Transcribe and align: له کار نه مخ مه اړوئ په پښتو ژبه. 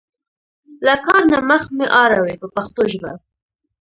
له 0.85 0.95
کار 1.05 1.21
نه 1.31 1.39
مخ 1.49 1.63
مه 1.77 1.87
اړوئ 2.03 2.33
په 2.41 2.47
پښتو 2.55 2.81
ژبه. 2.93 3.11